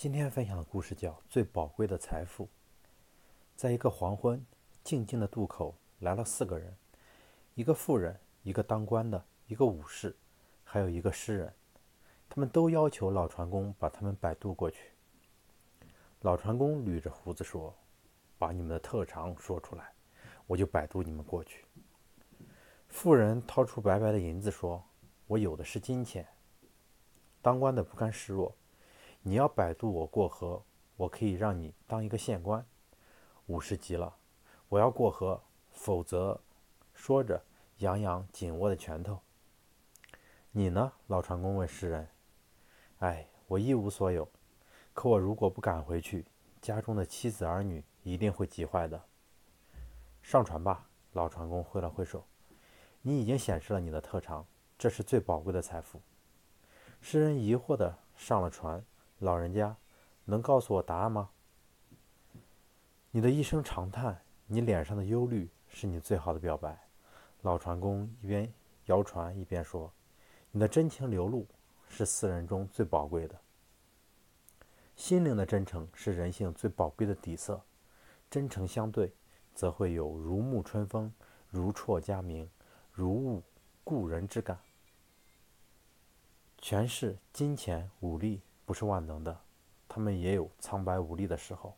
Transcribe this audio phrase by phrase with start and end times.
[0.00, 2.44] 今天分享的故事叫《最宝贵的财富》。
[3.54, 4.42] 在一个黄昏，
[4.82, 6.74] 静静的渡口来了四个人：
[7.54, 10.16] 一个妇人，一个当官的，一个武士，
[10.64, 11.52] 还有一个诗人。
[12.30, 14.92] 他们都要求老船工把他们摆渡过去。
[16.22, 17.76] 老船工捋着胡子说
[18.40, 19.92] ：“把你们的特长说出来，
[20.46, 21.66] 我就摆渡你们过去。”
[22.88, 24.82] 富人掏出白白的银子说
[25.28, 26.26] ：“我有的是金钱。”
[27.42, 28.56] 当官的不甘示弱。
[29.22, 30.62] 你要摆渡我过河，
[30.96, 32.64] 我可以让你当一个县官。
[33.46, 34.16] 武士急了，
[34.68, 36.40] 我要过河，否则……
[36.94, 37.42] 说着，
[37.78, 39.20] 扬扬紧握的拳头。
[40.50, 40.92] 你呢？
[41.06, 42.08] 老船工问诗人。
[42.98, 44.28] 哎，我一无所有，
[44.92, 46.24] 可我如果不赶回去，
[46.60, 49.02] 家中的妻子儿女一定会急坏的。
[50.22, 52.24] 上船吧，老船工挥了挥手。
[53.02, 54.46] 你已经显示了你的特长，
[54.78, 56.00] 这是最宝贵的财富。
[57.00, 58.84] 诗人疑惑地上了船。
[59.20, 59.76] 老人家，
[60.24, 61.30] 能告诉我答案吗？
[63.10, 66.78] 你的一声长叹，你脸上的忧虑，是你最好的表白。
[67.42, 68.50] 老船工一边
[68.86, 69.92] 摇船一边说
[70.50, 71.46] ：“你的真情流露，
[71.88, 73.38] 是四人中最宝贵的。
[74.96, 77.60] 心灵的真诚是人性最宝贵的底色。
[78.30, 79.12] 真诚相对，
[79.54, 81.12] 则会有如沐春风、
[81.50, 82.48] 如啜佳茗、
[82.90, 83.42] 如晤
[83.84, 84.58] 故人之感。
[86.56, 88.40] 权势、金钱、武力。”
[88.70, 89.36] 不是万能的，
[89.88, 91.74] 他们也有苍白无力的时候。